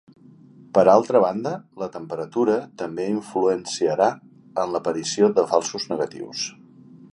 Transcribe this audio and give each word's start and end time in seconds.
Per 0.77 0.83
altra 0.93 1.19
banda, 1.25 1.51
la 1.83 1.89
temperatura 1.97 2.55
també 2.83 3.05
influenciarà 3.11 4.09
en 4.65 4.75
l'aparició 4.77 5.33
de 5.39 5.47
falsos 5.55 5.89
negatius. 5.95 6.47